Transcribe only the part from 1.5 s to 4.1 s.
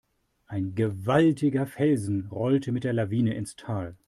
Felsen rollte mit der Lawine ins Tal.